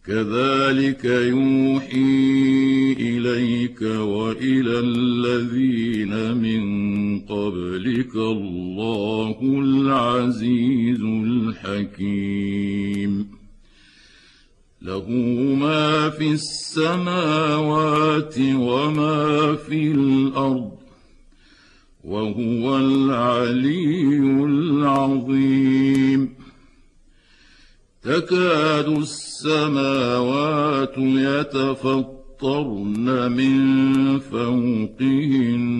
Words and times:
كذلك 0.07 1.05
يوحي 1.05 1.99
إليك 2.99 3.81
وإلى 3.81 4.79
الذين 4.79 6.37
من 6.37 6.78
قبلك 7.49 8.15
الله 8.15 9.37
العزيز 9.41 11.01
الحكيم. 11.01 13.27
له 14.81 15.09
ما 15.59 16.09
في 16.09 16.31
السماوات 16.31 18.35
وما 18.39 19.55
في 19.55 19.91
الأرض 19.91 20.71
وهو 22.03 22.77
العلي 22.77 24.17
العظيم. 24.45 26.29
تكاد 28.03 28.87
السماوات 28.87 30.97
يتفطرن 30.97 32.11
من 33.31 34.19
فوقهن. 34.19 35.79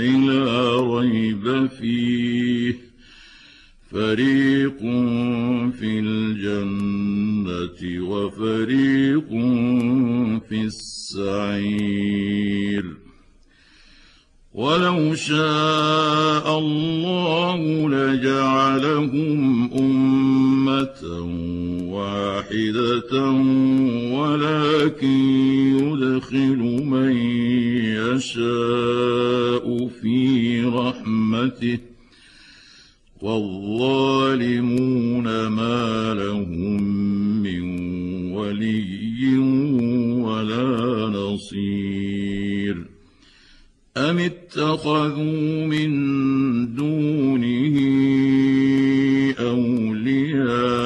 لا 0.00 0.98
ريب 0.98 1.66
فيه 1.66 2.74
فريق 3.90 4.82
نصير 41.96 42.84
أم 43.96 44.18
اتخذوا 44.18 45.66
من 45.66 45.90
دونه 46.74 47.76
أولياء؟ 49.40 50.76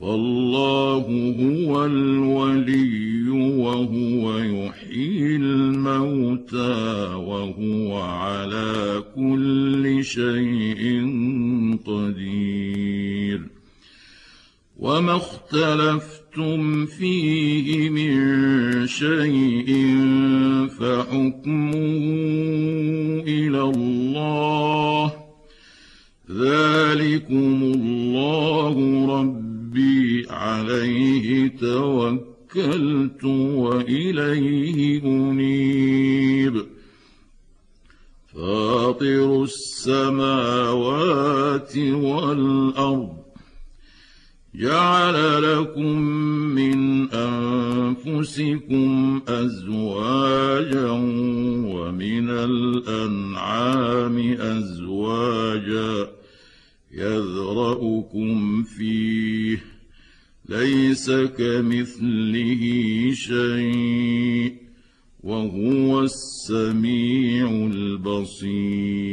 فالله 0.00 1.04
هو 1.40 1.84
الولي 1.84 3.28
وهو 3.30 4.38
يحيي 4.38 5.36
الموتى 5.36 7.14
وهو 7.14 8.00
على 8.00 9.04
كل 9.16 10.04
شيء 10.04 10.82
قدير. 11.86 13.40
وما 14.78 15.14
اختلفتم 16.32 16.86
فيه 16.86 17.90
من 17.90 18.86
شيء 18.86 19.68
فحكمه 20.68 21.74
إلى 23.26 23.60
الله. 23.60 25.12
ذلكم 26.30 27.62
الله 27.62 28.76
ربي 29.20 30.26
عليه 30.30 31.48
توكلت 31.48 33.24
وإليه 33.24 35.02
أنيب. 35.04 36.66
فاطر 38.34 39.42
السماوات 39.42 40.72
والأرض 41.76 43.21
جعل 44.54 45.42
لكم 45.42 45.98
من 46.54 47.08
أنفسكم 47.12 48.82
أزواجا 49.28 50.90
ومن 51.72 52.30
الأنعام 52.30 54.18
أزواجا 54.40 56.10
يذرأكم 56.92 58.62
فيه 58.62 59.64
ليس 60.48 61.10
كمثله 61.10 62.62
شيء 63.12 64.54
وهو 65.22 66.00
السميع 66.00 67.48
البصير. 67.74 69.12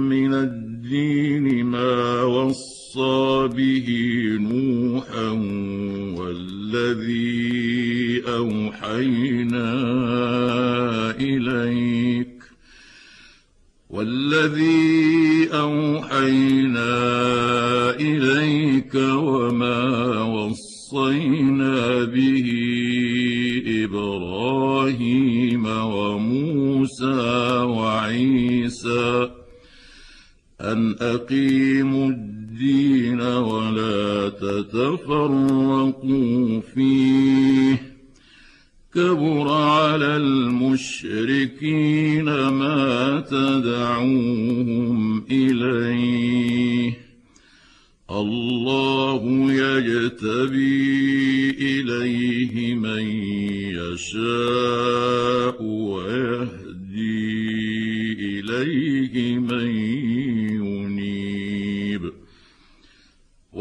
وصى 2.95 3.47
به 3.47 3.87
نوحا 4.39 5.29
والذي 6.19 8.23
اوحينا 8.27 9.71
اليك 11.19 12.43
والذي 13.89 15.49
أوحينا 15.53 16.93
إليك 17.95 18.95
وما 18.95 20.21
وصينا 20.23 22.03
به 22.03 22.47
إبراهيم 23.85 25.65
وموسى 25.65 27.21
وعيسى 27.63 29.31
أن 30.61 30.95
أقيموا 31.01 32.40
ولا 33.19 34.29
تتفرقوا 34.29 35.91
فيه. 36.75 37.91
كبر 38.95 39.49
على 39.49 40.17
المشركين 40.17 42.25
ما 42.47 43.23
تدعوهم 43.31 45.23
إليه. 45.31 46.97
الله 48.11 49.51
يجتبي 49.51 51.49
إليه 51.49 52.75
من 52.75 53.07
يشاء. 53.77 55.50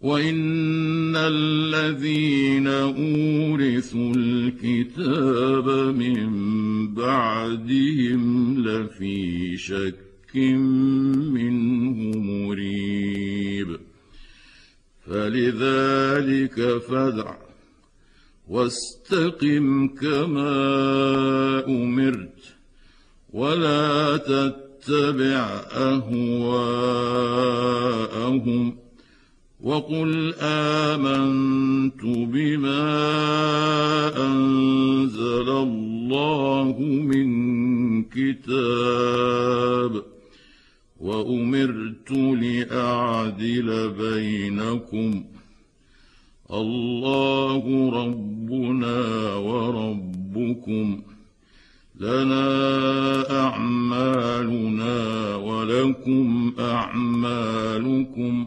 وان 0.00 1.16
الذين 1.16 2.66
اورثوا 2.66 4.14
الكتاب 4.16 5.68
من 5.96 6.28
بعدهم 6.94 8.54
لفي 8.58 9.56
شك 9.56 10.36
منه 11.34 12.18
مريب 12.18 13.78
فلذلك 15.06 16.78
فدع 16.78 17.34
واستقم 18.48 19.88
كما 19.88 20.54
امرت 21.66 22.56
ولا 23.32 24.16
تتبع 24.16 25.62
اهواءهم 25.72 26.48
وقل 29.60 30.34
آمنت 30.40 32.02
بما 32.04 32.86
أنزل 34.26 35.48
الله 35.50 36.76
من 36.80 37.28
كتاب 38.04 40.02
وأمرت 41.00 42.10
لأعدل 42.10 43.90
بينكم 43.98 45.24
الله 46.52 47.90
ربنا 48.04 49.34
وربكم 49.34 51.02
لنا 52.00 52.46
أعمالنا 53.44 55.36
ولكم 55.36 56.52
أعمالكم 56.58 58.46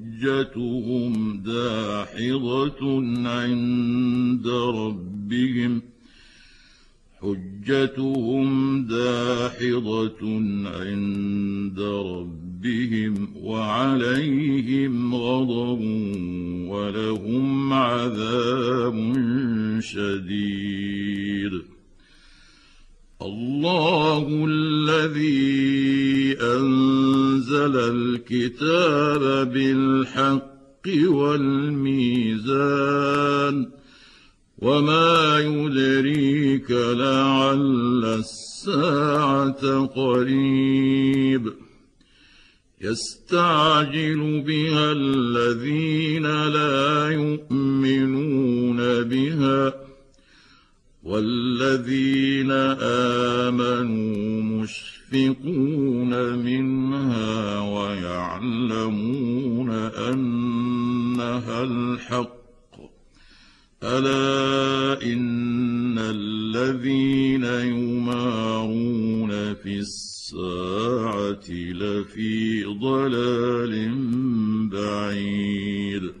حجتهم 0.21 1.43
داحضة 1.45 3.03
عند 3.29 4.47
ربهم. 4.47 5.81
حجتهم 7.21 8.81
داحضة 8.85 10.21
عند 10.65 11.79
ربهم 11.79 13.27
وعليهم 13.35 15.15
غضب 15.15 15.81
ولهم 16.69 17.73
عذاب 17.73 19.13
شديد. 19.79 21.51
الله 23.21 24.45
الذي 24.49 25.71
أنزل 27.41 27.75
الكتاب 27.75 29.53
بالحق 29.53 30.87
والميزان 31.07 32.37
وما 34.57 35.39
يدريك 35.39 36.71
لعل 36.71 38.05
الساعة 38.05 39.85
قريب 39.85 41.53
يستعجل 42.81 44.43
بها 44.47 44.91
الذين 44.91 46.47
لا 46.47 47.09
يؤمنون 47.09 48.77
بها 49.03 49.73
والذين 51.03 52.51
آمنوا 53.41 54.41
مشفقون 55.11 56.13
منها 56.37 57.59
ويعلمون 57.59 59.19
انها 59.69 61.63
الحق 61.63 62.31
الا 63.83 65.03
ان 65.03 65.97
الذين 65.97 67.43
يمارون 67.75 69.29
في 69.53 69.79
الساعة 69.79 71.49
لفي 71.49 72.63
ضلال 72.63 73.91
بعيد 74.71 76.20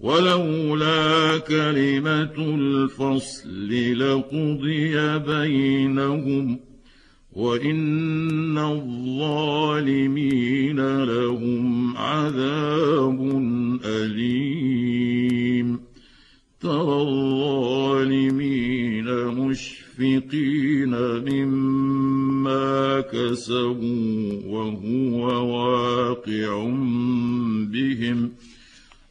ولولا 0.00 1.38
كلمة 1.38 2.36
الفصل 2.38 3.68
لقضي 3.98 5.18
بينهم 5.18 6.60
وإن 7.32 8.58
الظالمين 8.58 10.00
لهم 11.04 11.96
عذاب 11.96 13.20
أليم. 13.84 15.80
ترى 16.60 17.02
الظالمين 17.02 18.70
مشفقين 19.26 20.94
مما 21.28 23.00
كسبوا 23.00 24.42
وهو 24.46 25.22
واقع 25.54 26.64
بهم. 27.72 28.30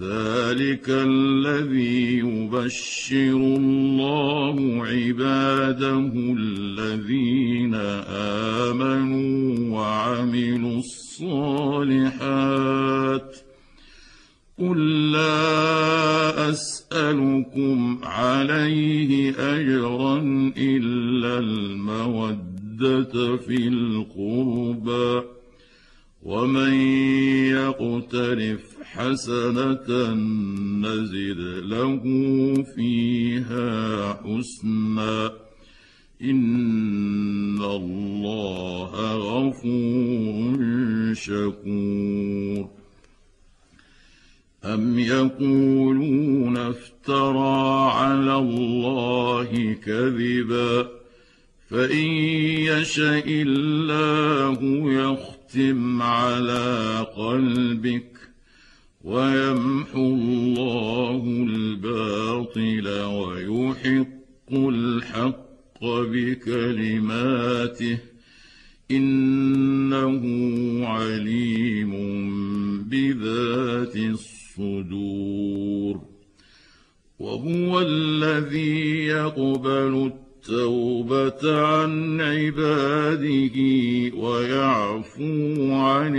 ذلك 0.00 0.86
الذي 0.88 2.18
يبشر 2.18 3.36
الله 3.36 4.86
عباده 4.86 6.12
الذين 6.38 7.74
آمنوا 8.64 9.76
وعملوا 9.76 10.78
الصالحات. 10.78 12.16
قل 14.58 15.12
لا 15.12 16.50
أسألكم 16.50 17.98
عليه 18.02 19.30
أجرا 19.30 20.18
إلا 20.56 21.38
المودة 21.38 23.36
في 23.36 23.68
القربى. 23.68 25.22
ومن 26.22 26.74
يقترف 27.50 28.67
حسنة 28.92 30.14
نزد 30.82 31.40
له 31.64 32.02
فيها 32.76 34.12
حسنا. 34.12 35.32
إن 36.22 37.62
الله 37.62 38.90
غفور 39.16 40.58
شكور. 41.14 42.68
أم 44.64 44.98
يقولون 44.98 46.56
افترى 46.56 47.90
على 47.92 48.36
الله 48.36 49.76
كذبا؟ 49.84 50.88
فإن 51.70 52.06
يشأ 52.58 53.22
الله 53.26 54.58
يختم 54.92 56.02
على 56.02 57.06
قلبك. 57.16 58.17
ويمحو 59.04 60.06
الله 60.06 61.22
الباطل 61.48 62.88
ويحق 62.88 64.52
الحق 64.52 65.84
بكلماته 65.84 67.98
إنه 68.90 70.22
عليم 70.86 71.92
بذات 72.82 73.96
الصدور 73.96 76.00
وهو 77.18 77.80
الذي 77.80 79.04
يقبل 79.04 80.12
التوبة 80.12 81.66
عن 81.66 82.20
عباده 82.20 83.56
ويعفو 84.16 85.72
عن 85.72 86.16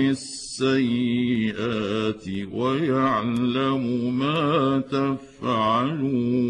السيئات 0.62 2.26
ويعلم 2.52 3.84
ما 4.20 4.84
تفعلون 5.40 6.42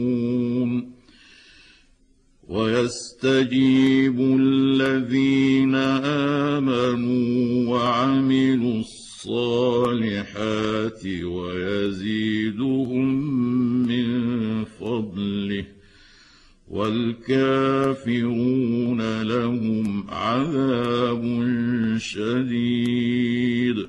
ويستجيب 2.47 4.19
الذين 4.19 5.75
آمنوا 6.55 7.69
وعملوا 7.69 8.79
الصالحات 8.79 10.25
ويزيدهم 11.23 13.07
من 13.87 14.65
فضله 14.65 15.65
والكافرون 16.69 18.21
لهم 19.21 20.09
عذاب 20.09 21.23
شديد 21.97 23.88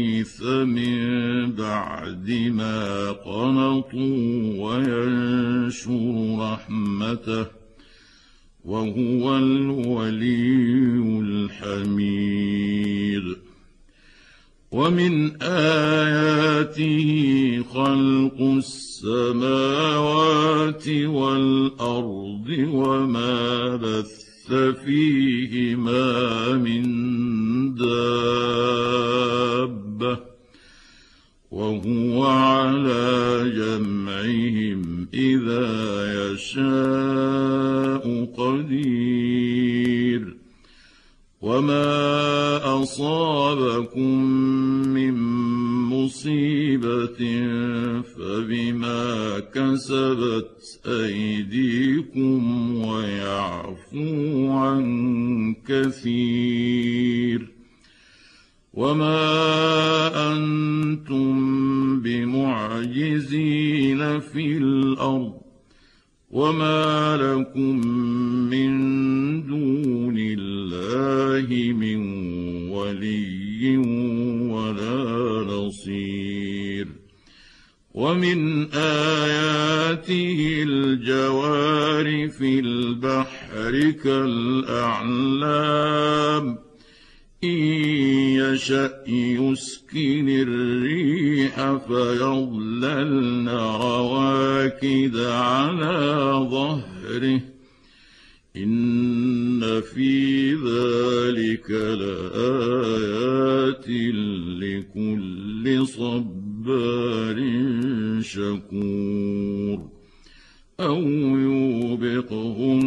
الغيث 0.00 0.42
من 0.42 1.52
بعد 1.52 2.30
ما 2.54 3.12
قنطوا 3.12 4.56
وينشر 4.56 6.36
رحمته 6.40 7.46
وهو 8.64 9.36
الولي 9.36 11.20
الحميد. 11.24 13.36
ومن 14.70 15.42
آياته 15.42 17.08
خلق 17.72 18.40
السماوات 18.40 20.08
والأرض 20.88 22.48
وما 22.72 23.76
بث 23.76 24.20
فيهما 24.84 26.52
من 26.52 26.82
دابة. 27.74 28.19
ولي 72.70 73.76
ولا 74.46 75.44
نصير. 75.52 76.88
ومن 77.94 78.72
آياته 78.72 80.64
الجوار 80.68 82.28
في 82.28 82.60
البحر 82.60 83.94
كالأعلام. 84.04 86.58
إن 87.44 87.48
يشأ 87.48 89.04
يسكن 89.08 90.28
الريح 90.28 91.30
الريح 91.50 91.80
فيظللن 91.88 93.48
رواكد 93.48 95.16
على 95.16 95.96
ظهره. 96.50 97.40
إن 98.56 99.80
في 99.80 100.54
ذلك 100.54 101.70
لآيات 101.70 103.10
لكل 104.62 105.86
صبار 105.86 107.36
شكور 108.20 109.90
أو 110.80 111.02
يوبقهن 111.98 112.84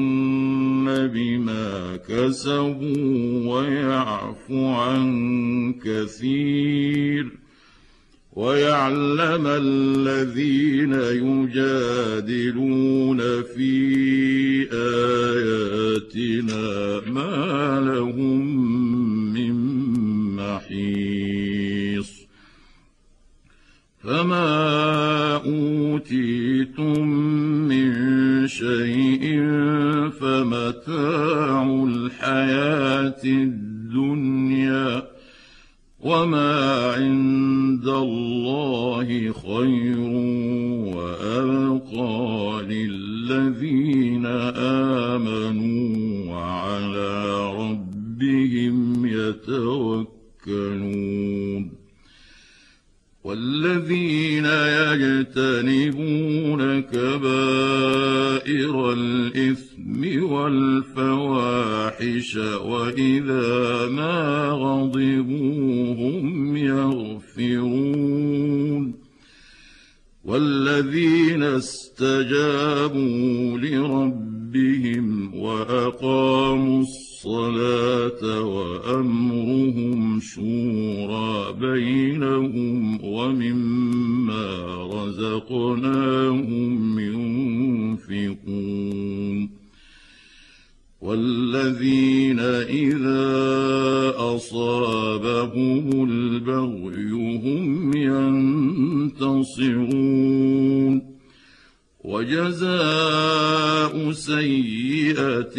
بما 1.14 1.98
كسبوا 1.98 3.54
ويعفو 3.54 4.66
عن 4.68 5.74
كثير 5.74 7.43
ويعلم 8.36 9.48
الذين 9.48 10.94
يجادلون 11.54 12.64
في 13.44 13.74
آياتنا 14.74 16.64
ما 17.08 17.80
لهم 17.80 18.46
من 19.34 19.56
محيص. 20.36 22.12
فما 24.04 25.36
أوتيتم 25.36 27.10
من 27.68 27.94
شيء 28.48 29.42
فمتاع 30.10 31.64
الحياة 31.88 33.22
الدنيا 33.26 35.13
وما 36.04 36.92
عند 36.94 37.88
الله 37.88 39.32
خير 39.32 40.00
وأبقى 40.96 42.64
للذين 42.64 44.26
آمنوا 45.16 46.32
وعلى 46.32 47.54
ربهم 47.56 49.06
يتوكلون 49.06 50.14
والذين 53.24 54.46
يجتنبون 55.26 56.82
كبائر 56.82 58.94
الإثم 58.94 60.24
والفواحش 60.24 62.36
وإذا 62.36 63.88
ما 63.88 64.50
غضبوا 64.52 65.94
هم 65.94 66.58
يغفرون 66.58 68.14
والذين 70.24 71.44
استجابوا 71.44 72.98
لربهم 73.58 75.36
وأقاموا 75.36 76.82
الصلاة 76.82 77.13
وأمرهم 78.26 80.20
شورى 80.20 81.54
بينهم 81.60 83.06
ومما 83.06 84.48
رزقناهم 84.94 87.00
ينفقون. 88.10 89.50
والذين 91.02 92.40
إذا 92.40 94.14
أصابهم 94.18 96.10
البغي 96.10 97.12
هم 97.12 97.94
ينتصرون. 99.14 100.03
وجزاء 102.24 104.12
سيئة 104.12 105.58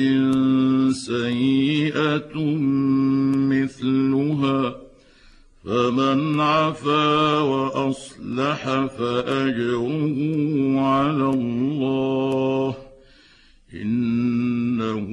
سيئة 0.90 2.36
مثلها 3.52 4.76
فمن 5.64 6.40
عفا 6.40 7.38
وأصلح 7.38 8.86
فأجره 8.86 10.16
على 10.80 11.28
الله 11.30 12.76
إنه 13.74 15.08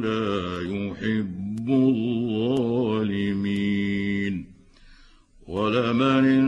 لا 0.00 0.60
يحب 0.62 1.68
الظالمين 1.70 3.28
ولمن 5.48 6.47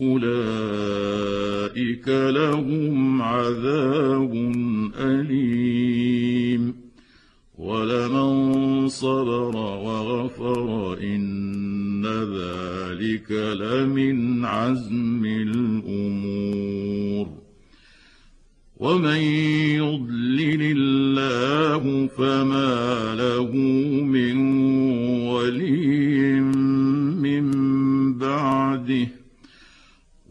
أولئك 0.00 2.08
لهم 2.08 3.22
عذاب 3.22 4.52
أليم. 4.98 6.74
ولمن 7.58 8.88
صبر 8.88 9.56
وغفر 9.56 10.98
إن 11.02 12.06
ذلك 12.06 13.32
لمن 13.32 14.44
عزم 14.44 15.24
الأمور. 15.24 17.28
ومن 18.76 19.20
يضلل 19.76 20.76
الله 20.76 22.06
فما 22.06 23.14
له 23.14 23.52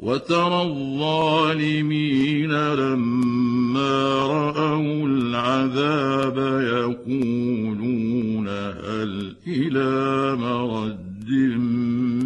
وترى 0.06 0.62
الظالمين 0.62 2.52
لما 2.52 4.18
رأوا 4.28 5.08
العذاب 5.08 6.38
يقولون 6.78 8.48
هل 8.48 9.36
إلى 9.48 10.36
مرد 10.36 11.30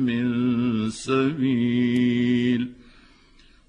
من 0.07 0.89
سبيل 0.89 2.67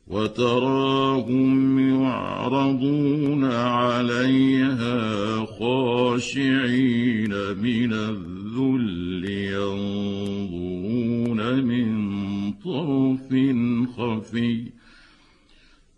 وتراهم 0.08 1.78
يعرضون 2.02 3.44
عليها 3.44 4.96
خاشعين 5.44 7.30
من 7.62 7.92
الذل 7.92 8.29
خفي 14.30 14.64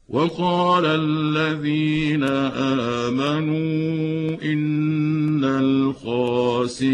وقال 0.08 0.84
الذين 0.86 2.24
آمنوا 3.04 4.42
إن 4.42 5.44
الخاسرين 5.44 6.92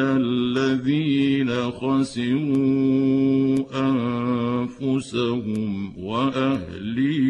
الذين 0.00 1.70
خسروا 1.70 3.56
أنفسهم 4.80 5.92
وأهليهم 5.98 7.29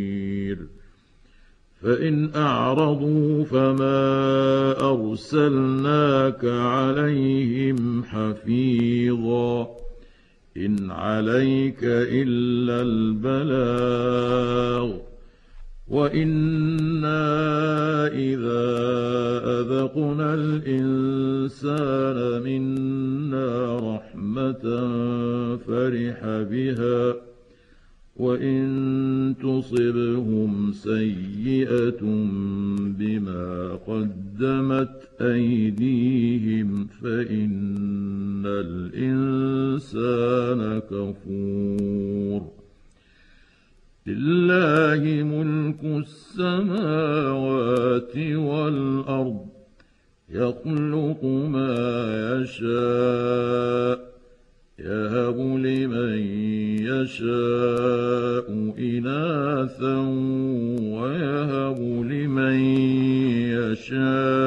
فإن 1.81 2.35
أعرضوا 2.35 3.43
فما 3.43 4.01
أرسلناك 4.91 6.45
عليهم 6.45 8.03
حفيظا 8.03 9.67
إن 10.57 10.91
عليك 10.91 11.83
إلا 11.83 12.81
البلاغ 12.81 14.31
وإنا 15.87 17.27
إذا 18.07 18.71
أذقنا 19.59 20.33
الإنسان 20.33 22.17
منا 22.43 23.77
رحمة 23.77 24.63
فرح 25.67 26.19
بها 26.25 27.30
وإن 28.21 29.35
تصبهم 29.43 30.71
سيئة 30.71 32.01
بما 32.99 33.79
قدمت 33.87 35.09
أيديهم 35.21 36.87
فإن 37.01 38.45
الإنسان 38.45 40.01
كفور. 40.79 42.41
لله 44.07 45.23
ملك 45.23 45.83
السماوات 46.05 47.37
والأرض 48.17 49.45
يخلق 50.29 51.23
ما 51.25 51.75
يشاء 52.41 54.10
يهب 54.85 55.37
لمن 55.39 56.19
يشاء 56.89 58.47
إناثا 58.79 59.97
ويهب 60.97 61.79
لمن 62.11 62.59
يشاء 63.53 64.40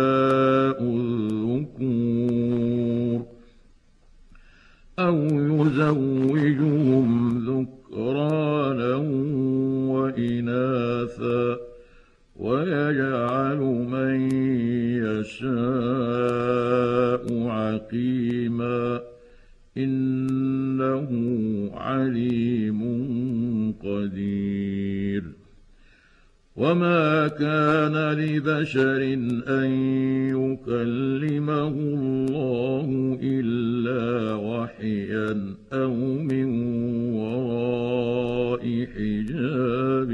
حجاب 38.95 40.13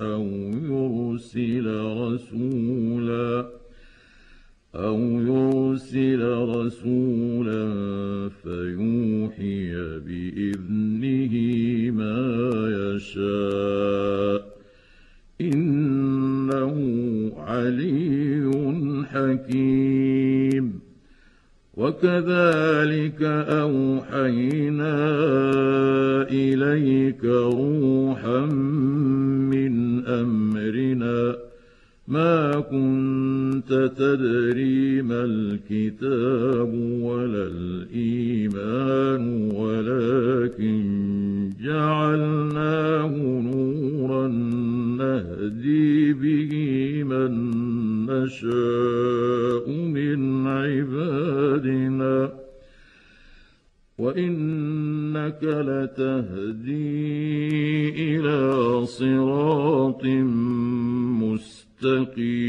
أو 0.00 0.24
يرسل 0.70 1.66
رسولا 2.02 3.46
أو 4.74 4.98
يرسل 5.00 6.22
رسولا 6.56 7.64
فيوحي 8.42 9.72
بإذنه 9.98 11.34
ما 11.90 12.18
يشاء 12.78 14.58
إنه 15.40 16.74
علي 17.36 18.50
حكيم 19.12 20.80
وكذلك 21.74 22.37
جعلناه 42.28 43.14
نورا 43.40 44.28
نهدي 44.98 46.12
به 46.12 46.52
من 47.04 47.32
نشاء 48.06 49.70
من 49.70 50.46
عبادنا. 50.46 52.32
وإنك 53.98 55.42
لتهدي 55.42 56.78
إلى 58.16 58.40
صراط 58.86 60.04
مستقيم. 61.22 62.47